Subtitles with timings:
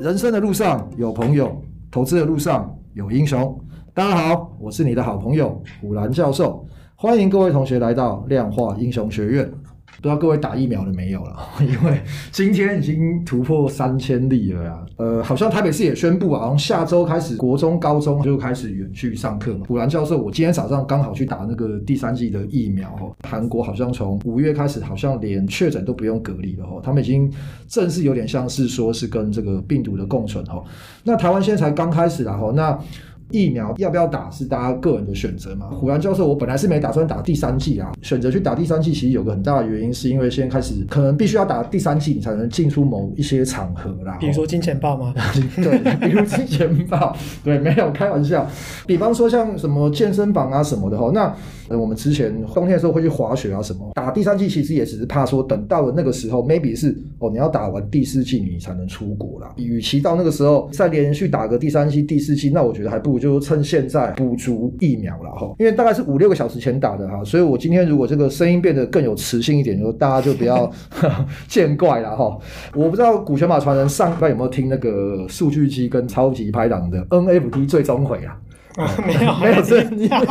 [0.00, 3.54] 人生的路上有朋友，投资的路上有英雄。
[3.92, 9.52] 大家好，我是你的好朋友古兰教授，欢迎各位同学来到量化英雄学院。
[10.00, 11.36] 不知道各位打疫苗了没有了？
[11.60, 12.00] 因为
[12.32, 14.78] 今天已经突破三千例了呀。
[14.96, 19.66] 呃，好像台北市也宣布啊，从下周开始，国中、高中就开始远距上课嘛。
[19.66, 23.14] 古兰教授，我今天早上刚好去打那个第三剂的疫苗哦。
[23.28, 26.80] 韩国好像从五月开始，好像连确诊都不用隔离了哦。
[26.82, 27.30] 他们已经
[27.68, 30.64] 正式有点像是说是跟这个病毒的共存哦。
[31.04, 32.52] 那台湾现在才刚开始啦哦。
[32.54, 32.78] 那
[33.30, 35.66] 疫苗要不要打是大家个人的选择嘛？
[35.70, 44.16] 虎然教授，我本来是没打算打第三剂啊，选择去打第三剂，其实有个很大的原因，是因为现在开始可能必须要打第三剂，你才能进出某一些场合啦。
[44.20, 45.14] 比如说金钱豹吗？
[45.56, 48.48] 对，比如金钱豹， 对，没有开玩笑。
[48.86, 59.52] 比方说像什么健身房啊什么的哈，那我们之前冬天的时候会去滑雪啊什么，打第三剂其实也只是怕说等到了那个时候，maybe 是哦你要打完第四剂你才能出国啦。
[59.56, 64.10] 与其到那个时候再连续打个第三剂、第四剂，那我觉得还不如就趁现在。
[64.12, 70.70] 补足疫苗了哈，因为大概是五六个小时前打的哈，所以我今天如果这个声音变得更有磁性一点，就大家就不要
[71.46, 72.38] 见怪了哈。
[72.74, 78.36] 我不知道股权马传人上礼拜有没有听那个数据机跟超级拍档的 NFT 最终回啊？
[78.80, 79.84] 啊， 没有，没有这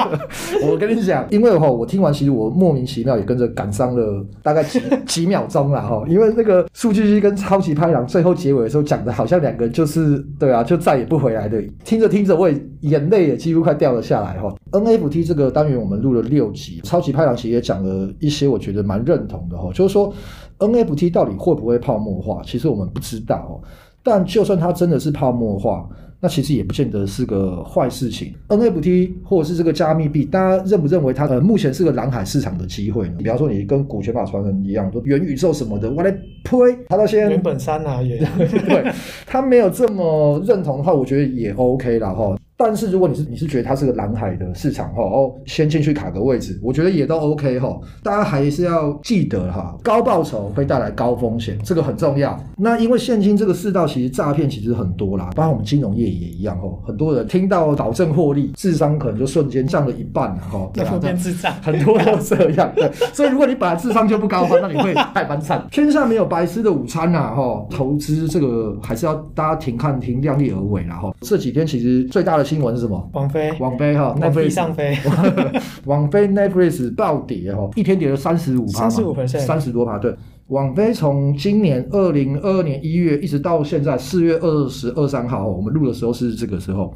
[0.67, 6.03] 我跟你讲，因为哈，我听完其实我莫名其妙也跟着感伤了大概几几秒钟了哈。
[6.07, 11.61] 因为那个数据机跟超级拍狼最后结尾的时候讲的，好像两个就是对啊，就再也不回来的。
[11.83, 14.53] 听着听着，我也眼泪也几乎快掉了下来哈。
[14.71, 20.13] NFT 这个单元我们录了六集，超级拍狼其实也讲了一些我觉得蛮认同的哈，就是说
[20.59, 23.61] NFT 到底会不会泡沫化，其实我们不知道。
[24.01, 25.87] 但就算它真的是泡沫化，
[26.21, 28.33] 那其实也不见得是个坏事情。
[28.47, 33.15] NFT 或者是这个加密币，大家认不认为它呃目前是个蓝海市场的机会呢？
[33.19, 36.11] 比方说你跟股权法传人一样，说元宇宙什么的，我来
[36.43, 38.91] 推，他到现在原本山啊也 对，
[39.25, 42.38] 他没有这么认同的话，我觉得也 OK 了哈。
[42.61, 47.79] 但是如果你是你是觉得它是个蓝海的市场哈，哦，先进去卡个位置，我觉得也都 OK 哈。
[48.03, 52.37] 大家还是要记得哈，高报酬会带来高风险，这个很重要。
[52.57, 56.67] 那因为现今这个世道其实诈骗其实很多啦，包括我们金融业也一样哈。
[56.85, 60.69] 很多人听到保证获利，智商可能就瞬间降了一半了哈。
[60.75, 62.69] 那变智障，很多都这样。
[62.75, 65.65] 对，所以如果你本来智商就不高的话，那你会太蛮惨。
[65.71, 71.15] 天下没有白吃的午餐呐哈，投资这个还是要大家停看停，量力而为啦哈。
[71.21, 72.48] 这几天其实最大的。
[72.49, 73.09] 新闻是什么？
[73.13, 74.97] 王菲，王菲哈，在地上飞。
[75.85, 79.99] 网飞 Netflix 暴跌哈，一天跌了三十五趴，三十五 percent，三十多趴。
[79.99, 80.11] 对，
[80.49, 86.91] 网飞从今年二零二二年一月一直到现在四月二十二三号，我们录的时候是这个时候。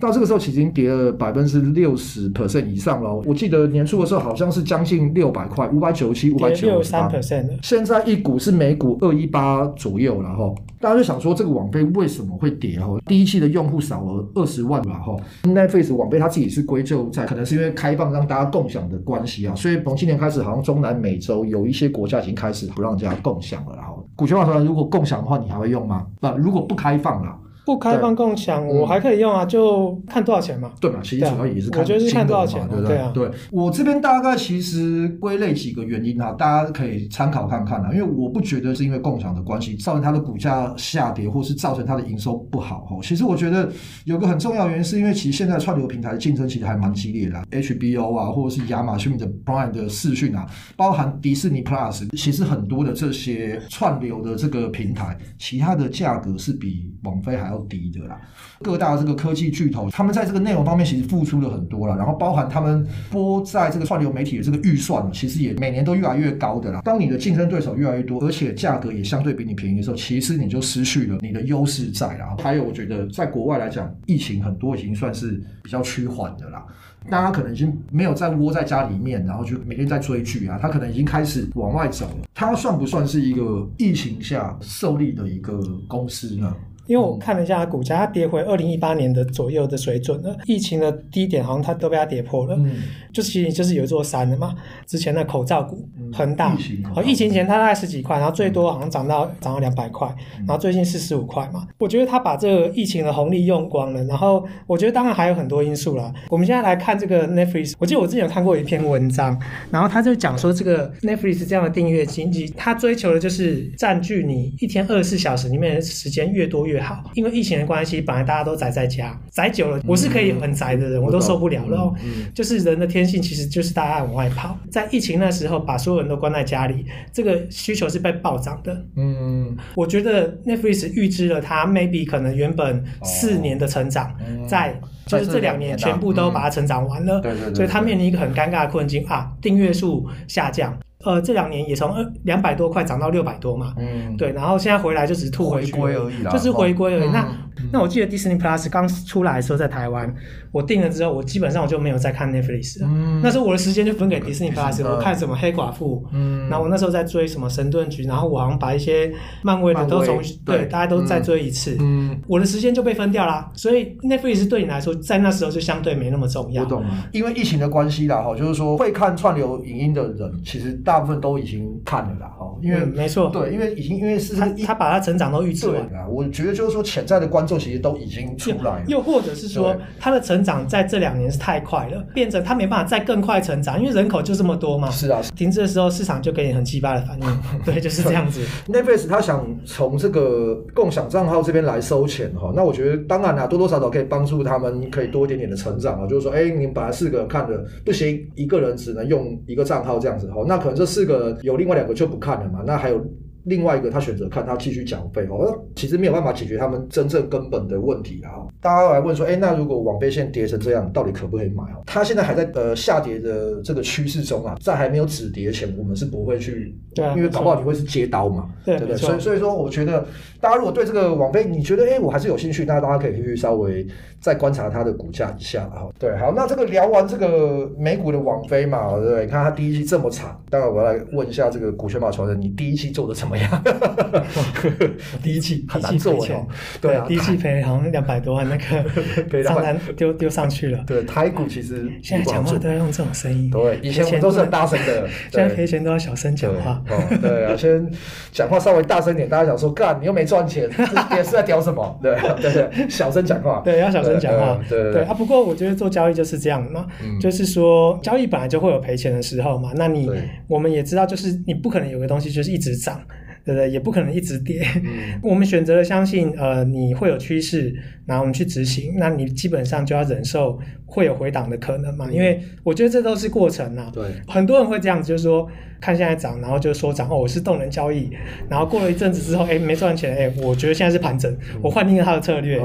[0.00, 3.14] 到这个时候，其实已经跌了百分之六十 percent 以上了。
[3.26, 7.46] 我记得年初的时候好像是将近六百块，五百九十七，五百九十三 percent。
[7.62, 10.54] 现在一股是每股二一八左右了哈。
[10.80, 12.98] 大家就想说，这个网飞为什么会跌哈？
[13.06, 15.14] 第一期的用户少了二十万了哈。
[15.44, 23.76] Netflix 网飞它自己是归咎在可能是因为开放让大家共享的关系啊，所以从今年开始，好像中南美洲有一些国家已经开始不让就要共享了。
[23.76, 26.06] 然后股权化说如果共享的话，你还会用吗？
[26.20, 27.38] 那，如果不开放了。
[27.64, 30.72] 不开放共享，我还可以用啊，就看多少钱嘛。
[30.80, 33.00] 对嘛，其实主要也是看，我觉得是看多少钱，对不对？
[33.14, 37.90] 对，我这边大概其实归类几个原因啊，大家可以参考看看啊。
[37.92, 43.00] 因为我不觉得是因为共享的关系造成它的股价下跌，或是造成它的营收不好哦。
[43.02, 43.70] 其实我觉得
[44.04, 58.20] 有个很重要原因，是因为其实现在串流平台的竞争其实还蛮激烈的，HBO 啊，或者是亚马逊的 Prime 的视讯啊，包含迪士尼 Plus，其实很多的这些串流的这个平台，其他的价格是比网飞还要低的啦，
[58.60, 66.82] 各大这个科技巨头，他们在这个内容方面其实付出了很多了，然后包含他们播在这个串流媒体的这个预算，其实也每年都越来越高的啦。
[66.84, 72.36] 当你的竞争对手越来越多，而且价格也相对比你便宜的时候，其实你就失去了你的优势在啦。
[72.38, 76.64] 还有，我觉得在国外来讲，疫情很多已经算是比较趋缓的啦，
[77.08, 82.26] 大家可能已经没有再窝在家里面，然后就每天在追剧啊，他可能已经开始往外走了。
[82.34, 86.54] 他算不算是一个疫情下受力的一个公司呢？
[86.86, 90.36] 因为我看了一下它股价，它跌回二零一八年的左右的水准了。
[90.46, 92.74] 疫情的低点好像它都被它跌破了，嗯，
[93.12, 94.54] 就是其实就是有一座山的嘛。
[94.86, 96.56] 之前的口罩股，恒大，
[96.94, 100.06] 哦，疫情前它大概十几块，然后最多好像涨到涨到两百块，
[100.40, 101.66] 然后最近是十五块嘛。
[101.78, 106.12] 我觉得它把这个疫情的红利用光了，然后我觉得当然还有很多因素啦。
[106.28, 109.40] 我们现在来看这个 Netflix，我记得我之前有看过一篇文章，
[109.70, 116.73] 然后他就讲说这个 Netflix 这样的订阅经济，它追求的就是占据你一天二十四小时里面的时间越多越。
[116.74, 117.02] 越好。
[117.14, 121.94] 因为疫情的关系，本来大家都宅在家，宅久了，我是可以很宅的人，我都受不了了。
[122.34, 124.58] 就是人的天性，其实就是大家往外跑。
[124.70, 128.84] 在疫情那时候，把所有人都关在家里，这个需求是被暴涨的。
[128.96, 134.12] 嗯，我觉得 Netflix 预知了它 maybe 可能原本四年的成长，
[134.48, 137.20] 在就是这两年全部都把它成长完了。
[137.20, 137.54] 对对对。
[137.54, 140.76] 所以它面临一个很尴尬的困境啊，订阅数下降。
[141.04, 147.10] 呃，这两年也从二两百多块涨到六百多嘛，嗯，对，然后现在回来就只是吐回去而已，就是回归而已。
[147.10, 147.26] 那
[147.72, 150.12] 那我记得 Disney Plus 刚出来的时候在台湾，
[150.50, 152.88] 我订了之后，我基本上我就没有再看 Netflix 了。
[153.22, 159.12] 那时候我的时间就分给 Disney Plus，我看什么黑寡妇，嗯，然后我那时候在追什么神盾局，然后我好像把一些
[159.42, 163.50] 漫威的都从对大家都再追一次，嗯，我的时间就被分掉啦。
[163.54, 166.62] 所以 Netflix 对你来说，在那时候就相对没那么重要。
[166.62, 170.93] 我懂了，因为疫情的关系啦，哈，就是说会看串流影音的人，其实大。
[170.94, 175.80] 大部分都已经看了啦，哈，因为、嗯、没错，对，因为已经因为是他他把他成长都预测完。
[175.92, 188.40] 了啊，我觉得就是说潜在的观众其实都已经出来了，又或者是说他的成长在这两年是太快了，变成他没办法再更快成长，因为人口就这么多嘛，是啊，停滞的时候市场就给你很奇葩的反应， 对，就是这样子。
[188.66, 203.04] Netflix 他想从这个共享账号这边来收钱哈，那我觉得当然啦，多多少少可以帮助他们可以多一点点的成长啊，就是说，哎，你们本来四个人看的不行，一个人只能用一个账号这样子哈，那可能这四个有另外两个就不看了嘛，那还有。
[203.44, 208.44] 另外一个，他选择看他继续缴费哦，其实没有办法解决他们真正根本的问题啊。
[208.60, 211.82] 大家来问说，哎，那如果网飞现在跌成这样，到底可不可以买哦？
[211.86, 218.96] 它现在还在呃下跌的这个趋势中啊，在还没有止跌前，我们是不会去，对，因为搞不好你会是接刀嘛，对不对？
[218.96, 220.06] 所以所以说，我觉得
[220.40, 223.86] 大家如果对这个网飞，你觉得哎，我还是有兴趣，那大家可以去稍微
[224.20, 225.88] 再观察它的股价一下哈。
[225.98, 229.24] 对，好，那这个聊完这个美股的网飞嘛，对不对？
[229.26, 233.64] 你看它第一期这么惨，当然我要来问一下这个股权法传人，你第一期做的怎么样？
[235.22, 236.46] 第一期很难做钱，
[236.80, 240.82] 对啊，第一期赔好像两百多万，那个 账单丢丢上去了。
[240.86, 246.82] 对，台股其实现在讲话都要用这种声音，对，以前我们都是很大声的，现在 赔钱都要小声讲话。
[246.90, 247.90] 哦，对啊，先
[248.32, 250.68] 讲话稍微大声点，大家想说，干你又没赚钱，
[251.16, 251.98] 也是在屌什么？
[252.02, 255.14] 对对对，小声讲话，对，要小声讲话，对对啊。
[255.14, 256.86] 不过我觉得做交易就是这样嘛，
[257.20, 259.72] 就是说交易本来就会有赔钱的时候嘛。
[259.74, 260.10] 那你
[260.46, 263.00] 我们也知道，就是你不可能有个东西就是一直涨。
[263.44, 263.70] 对不对？
[263.70, 264.66] 也不可能一直跌。
[264.82, 267.74] 嗯、 我们选择了相信，呃，你会有趋势，
[268.06, 272.06] 然后我们去执行，那你基本上就要忍受会有回档的可能嘛。
[272.08, 273.90] 嗯、因为我觉得这都是过程啊。
[273.92, 275.48] 对，很多人会这样子，就是说。
[275.80, 278.08] 看现在涨，然后就说涨哦，我是动能交易，
[278.48, 282.58] 然后过了一阵子之后，哎，没赚钱，哎，我觉得现在是盘整，我换另一个他的策略。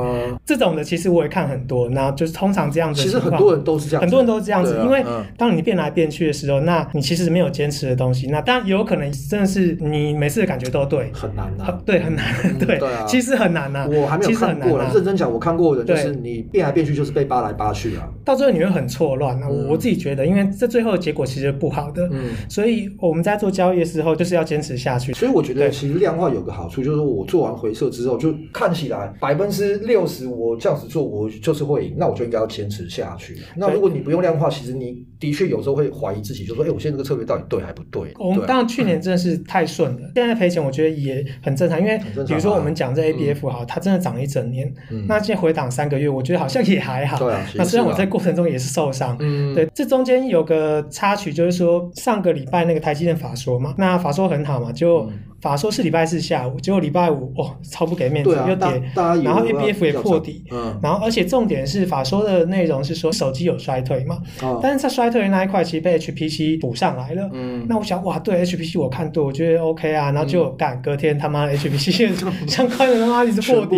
[0.45, 3.01] 这种的其实我也看很多，然后就是通常这样子。
[3.01, 5.03] 其实很多人都是这样，很多人都是这样子，因为
[5.37, 12.25] 当你变来变去的时候，那你其实没有坚持的东西，那当然有可能真的是你每次的感觉都对，很难呐，对，很难，
[12.57, 13.85] 对，其实很难呐。
[13.91, 19.39] 我还没有看过，认真讲，我看过的，就是你变来变去就是被扒来扒去啊，到最后你会很错乱。
[19.39, 23.79] 那我自己觉得，因为这最后的结果其实不好的，嗯，所以我们在做交易。
[23.79, 33.37] 的时候就是要坚持下去，所以我觉得其实量化有个好处，就是我做完回撤之后，就看起来百分之六十我这样子做，我就是会赢，那我就应该要坚持下去。
[33.55, 41.97] 那如果你不用量化，其实你的确有时候会怀疑自己，就说：“哎，我现在这个策略到底对还不对？”我们当然去年真的是太顺了，现在赔钱我觉得也很正常，因为
[42.27, 44.69] 比如说我们讲这 ABF 哈，它真的涨一整年，
[45.07, 47.17] 那现在回档三个月，我觉得好像也还好。
[47.17, 53.73] 对啊，那虽然我在过程中也是受伤，嗯，对，这中间有个插曲，就是说上个礼拜那个台积电法说嘛。
[53.77, 55.09] 那法说很好嘛，就
[55.41, 58.81] 法说是礼拜四下午，结果礼拜五哦，超不给面子，又跌，
[59.23, 60.43] 然后 ABF 也破底，
[60.81, 64.17] 然后而且重点是法说的内容是说手机有衰退嘛，
[64.61, 67.29] 但是在衰退的那一块其实被 HPC 补上来了，
[67.67, 72.13] 那我想哇，对 HPC 我看对，我觉得 OK 啊，然后就干隔天他妈 HPC
[72.47, 73.75] 相关的他妈一直破底，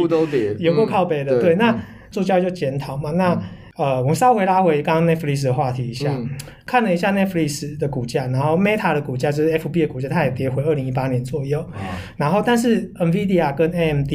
[0.60, 1.78] 有够靠北的，对，那
[2.10, 3.40] 做交易就检讨嘛，那。
[3.78, 6.30] 呃，我们稍微拉回刚刚 Netflix 的话题一下，嗯、
[6.66, 11.60] 看了一下 Netflix 的股价，然后 Meta 的股价就是 FB 的股价，它也跌回二零一八年左右。
[11.72, 14.12] 啊、然后，但是 NVIDIA 跟 AMD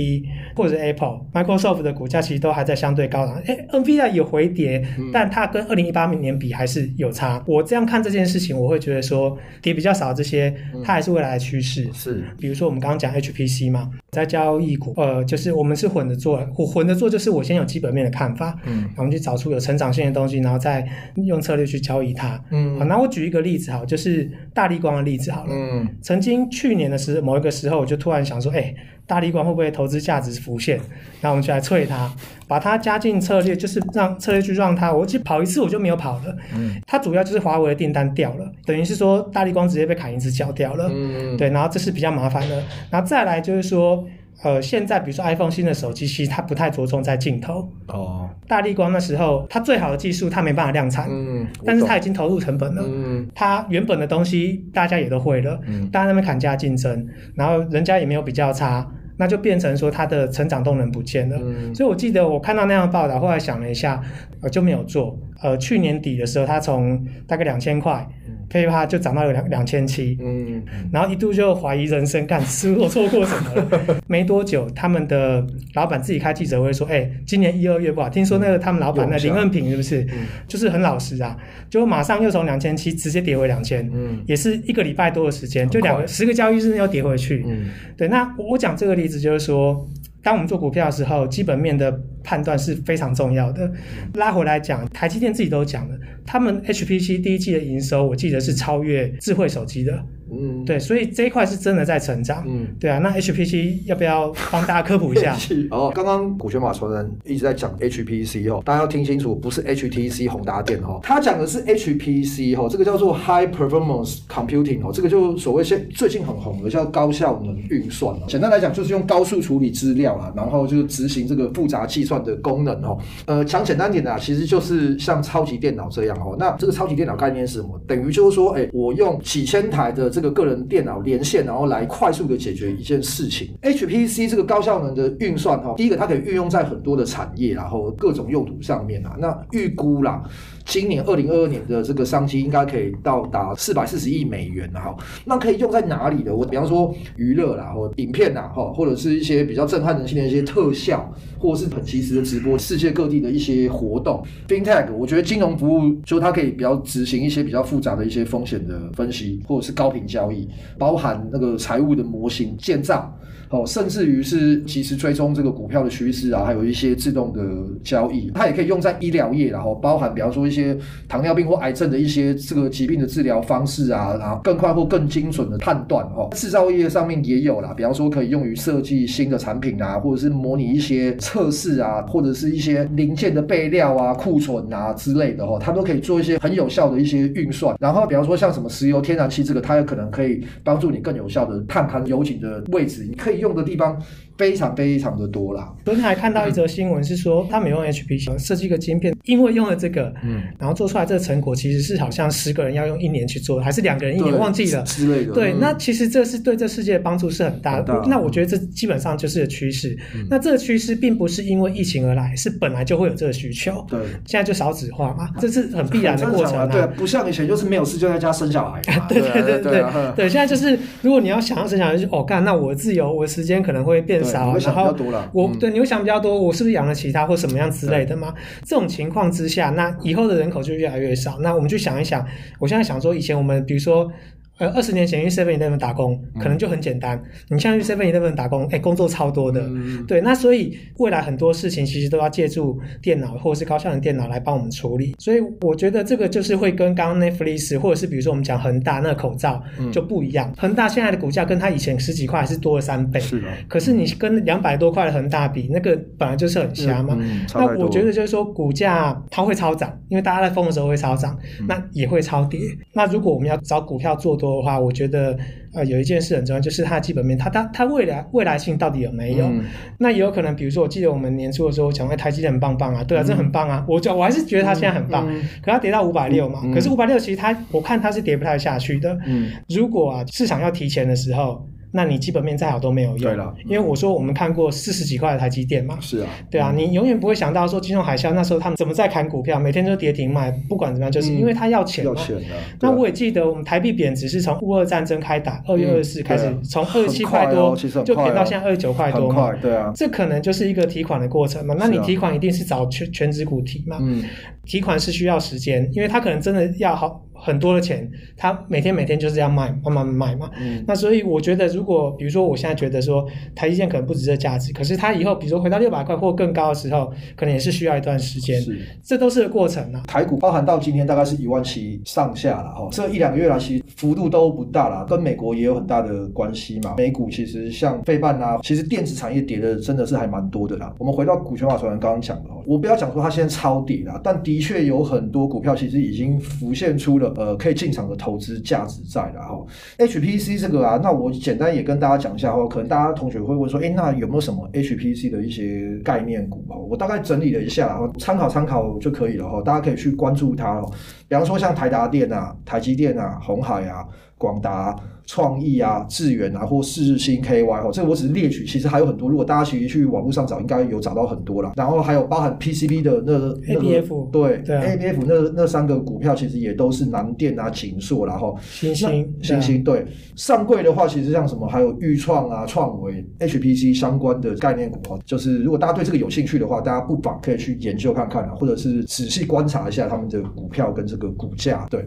[0.54, 3.40] 或者 Apple、Microsoft 的股价其实都还在相对高档。
[3.46, 7.42] 哎，NVIDIA 有回跌，嗯、但它跟二零一八年比还是有差。
[7.46, 11.90] 我这样看这件事情，我会觉得说跌比较少这些，它还是未来的趋势。
[11.92, 20.86] 是，比如说我们刚刚讲 HPC 嘛，在交易股，呃，就是我们是混着做，我混着做就是我先有基本面的看法，嗯，然后我们去找出有成长性的东西，然后再
[21.16, 22.42] 用策略去交易它。
[22.50, 25.50] 嗯，好，那我举一个例子，哈，就是大立光的例子好了。
[25.52, 28.74] 嗯，曾经去年的时候，某一个时候，我就突然想说，哎，
[29.06, 30.76] 大立光会不会投资价值浮现？
[31.20, 32.12] 然后我们就来催它，
[32.48, 34.92] 把它加进策略，就是让策略去让它。
[34.92, 36.36] 我去跑一次，我就没有跑了。
[36.54, 40.90] 嗯，它主要就是华为的订单掉了，等于是说大立光直接被砍一只脚掉了。
[40.92, 42.62] 嗯，对，然后这是比较麻烦的。
[42.90, 44.06] 然后再来就是说。
[44.42, 47.66] 呃，现在比如说 iPhone 新的手机，其实它不太着重在镜头。
[47.86, 48.28] 哦。
[48.46, 58.86] 大立光那时候，它最好的技术它没办法量产，嗯，但是它已经投入成本了，嗯，它原本的东西大家也都会了，嗯，大家那边砍价竞争，然后人家也没有比较差，
[59.18, 61.38] 那就变成说他的成长动能不见了。
[61.40, 64.02] 嗯，所以我记得我看到那样的报道，后来想了一下，
[64.40, 65.18] 呃，就没有做。
[65.42, 68.06] 呃，去年底的时候，他从大概两千块。
[68.48, 70.62] 噼啪就涨到有两两千七，嗯，
[70.92, 74.00] 然后一度就怀疑人生，干是不是我错过什么了？
[74.06, 80.02] 没多久，他们的老板自己开记者会说：“哎、欸，今年一二月不好，听说那个他们老板那林恩平是不是？
[80.12, 81.36] 嗯、就是很老实啊，
[81.68, 88.08] 就马上又从两千七直接跌回两千，嗯，也是一个礼拜多的时间，就两个十个交易日又跌回去，嗯，对。
[88.08, 89.86] 那我讲这个例子就是说。
[90.26, 93.70] 当我们做股票的时候，基本面的判断是非常重要的。
[94.14, 100.04] 拉回来讲，台积电自己都讲了，他们 HPC 第一季的营收，我记得是超越智慧手机的。
[100.30, 102.44] 嗯，对，所以这一块是真的在成长。
[102.46, 105.36] 嗯，对啊，那 HPC 要不要帮大家科普一下？
[105.70, 118.22] 哦，刚刚股权法传人一直在讲 HPC 哦，大家要听清楚，不是 HTC 宏达电哦，他讲的是 HPC 哦，这个叫做 High Performance Computing 哦，这个就所谓现最近很红的叫高效能运算哦。
[118.28, 122.98] 简单来讲，就是用高速处理资料啊，然后就执行这个复杂计算的功能哦。
[123.26, 126.36] 呃，讲简单点的啊，其实就是像超级电脑这样哦。
[126.38, 127.80] 那这个超级电脑概念是什么？
[127.86, 133.54] 等于就是说，哎，我用几千台的这个个人电脑连线，然后来快速的解决一件事情。
[133.60, 139.14] HPC 这个高效能的运算，哈，第一个它可以运用在很多的产业，然后各种用途上面啊。
[139.18, 140.22] 那预估啦，
[140.66, 144.94] 今年二零二二年的这个商机应该可以到达四百四十亿美元，哈。
[145.24, 146.34] 那可以用在哪里的？
[146.34, 154.20] 我比方说娱乐啦，或影片啦，哈，或者是一些比较震撼人心的一些特效，或者是很及时的直播，世界各地的一些活动。
[154.48, 160.48] FinTech，我觉得金融服务就它可以比较执行一些比较复杂的一些风险的分析，或者是高频交易。
[160.76, 163.16] 包含那个财务的模型建造，
[163.50, 167.40] 哦，甚至于是及时追踪这个股票的趋势啊，还有一些自动的
[167.84, 170.76] 交易，它也可以用在医疗业，然后包含比方说一些
[171.08, 187.76] 糖尿病或癌症的一些这个疾病的治疗方式啊，然后更快或更精准的判断，哦，制造业上面也有啦，比方说可以用于设计新的产品啊，或者是模拟一些测试啊，或者是一些零件的备料啊、库存啊之类的，哦，它都可以做一些很有效的一些运算。
[187.80, 190.44] 然后比方说像什么石油、天然气这个，它有可能可以。
[190.64, 194.02] 帮助你更有效的探勘油井的位置，你可以用的地方。
[194.36, 195.72] 非常非常的多啦。
[195.84, 205.32] 昨天还看到一则新闻，是说他们用 HPC 设计一个晶片，因为用了这个，嗯，然后做出来这个成果，其实是好像十个人要用一年去做，还是两个人一年忘记了之类的。
[205.32, 208.02] 对，那其实这是对这世界的帮助是很大的。
[208.08, 209.96] 那我觉得这基本上就是个趋势。
[210.28, 213.84] 那这个趋势并不是因为疫情而来，是本来就会有这个需求。
[213.88, 216.68] 对，现在就少子化嘛，这是很必然的过程。
[216.68, 218.80] 对，不像以前就是没有事就在家生小孩。
[219.08, 219.84] 对对对对
[220.16, 224.25] 对，现在就是如果你要想要生小孩，就哦干，那我自由，我的时间可能会变。
[224.26, 224.94] 少，然后
[225.32, 228.34] 我对你会想比较多，我是不是养了其他或什么样之类的吗？
[228.64, 231.38] 这种情况之下，那以后的人口就越来越少。
[231.40, 232.26] 那我们就想一想，
[232.58, 234.10] 我现在想说，以前我们比如说。
[234.58, 237.16] 呃，二十年前去 Seven Eleven 打工，可能就很简单。
[237.50, 239.60] 嗯、你像去 Seven Eleven 打工，哎，工作超多的。
[239.60, 245.14] 嗯、对，那所以未来很多事情其实都要借助电脑或者是高效能电脑来帮我们处理。
[245.18, 250.50] 所以我觉得这个就是会跟刚刚 Netflix 或者是比如说我们讲恒大那个口罩就不一样。
[250.56, 253.20] 恒、嗯、大现在的股价跟它以前十几块还是多了三倍。
[253.20, 253.48] 是的。
[253.68, 257.14] 可是你跟两百多块的恒大比，那个本来就是很瞎嘛。
[257.54, 262.58] 那我觉得就是说股价它会超涨，因为大家在疯的时候会超涨，嗯、那也会超跌。
[262.94, 264.45] 那如果我们要找股票做多。
[264.54, 265.36] 的话，我觉得
[265.74, 269.46] 呃有一件事很重要，就是它的基本面，它它它未来未来性到底有没有？
[269.46, 269.64] 嗯、
[269.98, 275.26] 那也有可能，比如说我记得我们年初的时候讲，哎，台积电很棒棒啊，对啊，这、嗯、很棒啊，我就我还是觉得它现在很棒，
[275.62, 279.18] 可它跌到五百六嘛，嗯、可是五百六其实它我看它是跌不太下去的。
[279.26, 281.66] 嗯，如果啊市场要提前的时候。
[281.96, 292.12] 那你基本面再好都没有用，对了，因为我说我们看过四十几块的台积电嘛，是啊，对啊，你永远不会想到说金融海啸那时候他们怎么在砍股票，每天都跌停卖，不管怎么样，就是因为他要钱嘛。
[292.14, 292.42] 要钱的。
[292.82, 301.74] 那我也记得我们台币贬值是从乌俄战争开打，二月二十四开始，从二十七块多就贬到现在二十九块多嘛，对啊，这可能就是一个提款的过程嘛。
[301.78, 304.22] 那你提款一定是找全全值股提嘛，嗯，
[304.64, 307.22] 提款是需要时间，因为他可能真的要好。
[307.46, 310.50] 很多的钱，他每天每天就是这样卖，慢慢卖嘛。
[310.60, 310.84] 嗯。
[310.84, 313.24] 那所以我觉得，如果比如说我现在觉得说
[313.54, 318.60] 台积电可能不值这价值，可是它以后比如说回到六百块或更高的时候，可能也是需要一段时间。
[318.60, 318.80] 是。
[319.04, 320.02] 这都是个过程啊。
[320.08, 326.96] 台股包含到今天大概是一万七上下了哈，这一两个月来其实幅度都不大了，跟美国也有很大的关系嘛。
[326.98, 330.92] 美股其实像费半啊，其实电子产业跌的真的是还蛮多的啦。
[330.98, 337.35] 我们回到股权法传人刚刚讲的哦，我不要讲说它现在超底啦，但的确有很多股票其实已经浮现出了。
[337.36, 339.64] 呃可以进场的投资价值在的哈。
[339.98, 346.76] HPC 这个啊，那我简单也跟大家讲一下哈，可能大家同学会问说，哎，那有没有什么 HPC 的一些概念股哈？
[346.76, 350.90] 我大概整理了一下，然后参考参考就可以了哈，大家可以去关注它哦。
[351.28, 354.06] 比方说像台达电啊、台积电啊、红海啊。
[354.38, 359.28] 广达、创意啊、智远啊，或是日新 KY 哦，这个我只是列举，其实还有很多。
[359.28, 361.72] 如果大家其实去网络上找，应该有找到很多了。
[361.76, 370.06] 然后还有包含 PCB 的那个、那个、ABF，对，对、啊、ABF 那那三个股票其实也都是南电啊、景硕，然后星星星星对。
[370.36, 382.06] 上柜的话，其实像什么还有裕创啊、创维 HPC 相关的概念股哦，就是如果大家对这个有兴趣的话，大家不妨可以去研究看看啊，或者是仔细观察一下他们的股票跟这个股价，对。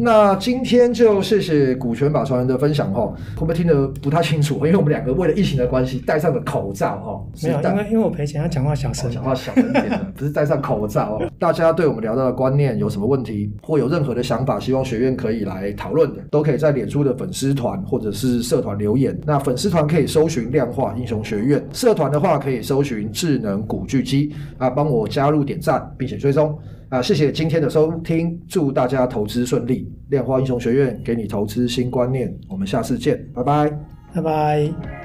[0.00, 4.54] 那今天就谢谢股权把传人的分享哈，会不会听得不太清楚？
[4.66, 7.24] 因为我们两个为了疫情的关系戴上了口罩哈。
[7.42, 11.30] 没有，因为因为我赔钱，要讲话小声，讲话小声一点的， 不是戴上口罩哦。
[11.38, 19.18] 大家对我们聊到的观念有什么问题，或有任何的想法，希望学院可以来讨论的，都可以在脸书的粉丝团或者是社团留言。
[19.26, 26.56] 那粉丝团可以搜寻量化英雄学院，社团的话可以搜寻智能古巨基啊，帮我加入点赞并且追踪。
[26.88, 29.92] 啊，谢谢今天的收听，祝大家投资顺利。
[30.08, 33.70] 量化英雄学院给你投资新观念，我们下次见，拜拜，
[34.14, 34.97] 拜拜。